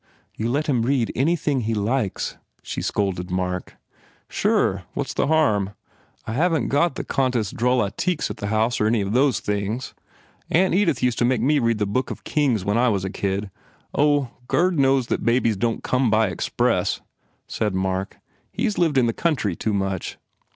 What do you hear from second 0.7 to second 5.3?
read anything he likes," she scolded Mark. "Sure. Where s the